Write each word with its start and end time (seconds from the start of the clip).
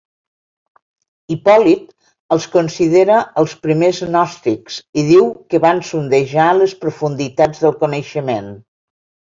Hipòlit 1.33 1.83
els 2.37 2.47
considera 2.55 3.19
els 3.43 3.55
primers 3.67 4.01
gnòstics, 4.09 4.81
i 5.03 5.07
diu 5.13 5.31
que 5.53 5.63
van 5.69 5.87
sondejar 5.93 6.51
les 6.65 6.79
profunditats 6.83 7.67
del 7.69 7.81
coneixement. 7.87 8.55